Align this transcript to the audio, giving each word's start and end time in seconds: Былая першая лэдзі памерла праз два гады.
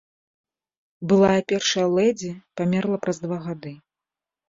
Былая 1.11 1.41
першая 1.53 1.85
лэдзі 1.99 2.35
памерла 2.57 2.97
праз 3.07 3.25
два 3.29 3.37
гады. 3.49 3.79